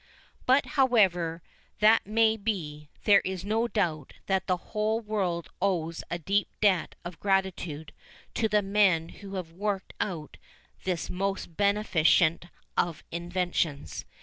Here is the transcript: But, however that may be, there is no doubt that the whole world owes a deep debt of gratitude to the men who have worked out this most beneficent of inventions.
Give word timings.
But, 0.47 0.65
however 0.81 1.43
that 1.77 2.07
may 2.07 2.35
be, 2.35 2.89
there 3.03 3.19
is 3.19 3.45
no 3.45 3.67
doubt 3.67 4.13
that 4.25 4.47
the 4.47 4.57
whole 4.73 4.99
world 4.99 5.49
owes 5.61 6.03
a 6.09 6.17
deep 6.17 6.47
debt 6.59 6.95
of 7.05 7.19
gratitude 7.19 7.93
to 8.33 8.49
the 8.49 8.63
men 8.63 9.09
who 9.09 9.35
have 9.35 9.51
worked 9.51 9.93
out 9.99 10.37
this 10.85 11.11
most 11.11 11.55
beneficent 11.55 12.45
of 12.75 13.03
inventions. 13.11 14.05